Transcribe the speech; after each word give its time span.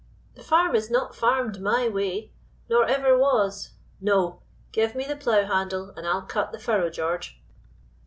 "The 0.33 0.41
farm 0.41 0.73
is 0.75 0.89
not 0.89 1.13
farmed 1.15 1.61
my 1.61 1.87
way, 1.87 2.31
nor 2.67 2.87
ever 2.87 3.15
was. 3.15 3.75
No! 3.99 4.41
Give 4.71 4.95
me 4.95 5.05
the 5.05 5.15
plow 5.15 5.45
handle 5.45 5.91
and 5.95 6.07
I'll 6.07 6.23
cut 6.23 6.51
the 6.51 6.57
furrow, 6.59 6.89
George." 6.89 7.39